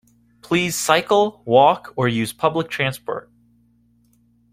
Please 0.41 0.75
cycle, 0.75 1.43
walk, 1.45 1.93
or 1.95 2.07
use 2.07 2.33
public 2.33 2.71
transport 2.71 3.29